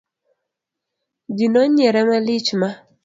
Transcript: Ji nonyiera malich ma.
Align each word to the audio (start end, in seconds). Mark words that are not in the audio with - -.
Ji 1.35 1.45
nonyiera 1.53 1.99
malich 2.09 2.49
ma. 2.59 2.69